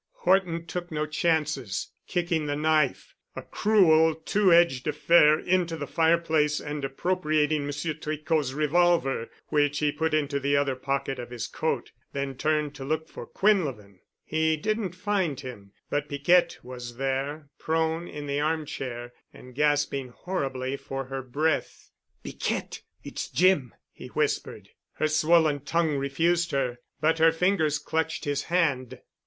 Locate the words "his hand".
28.25-28.99